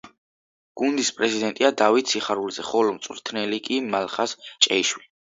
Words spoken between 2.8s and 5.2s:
მწვრთნელი კი მალხაზ ჭეიშვილი.